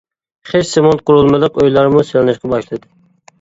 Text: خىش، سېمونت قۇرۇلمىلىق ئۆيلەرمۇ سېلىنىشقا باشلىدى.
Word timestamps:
خىش، 0.53 0.69
سېمونت 0.75 1.03
قۇرۇلمىلىق 1.09 1.59
ئۆيلەرمۇ 1.65 2.03
سېلىنىشقا 2.09 2.53
باشلىدى. 2.57 2.89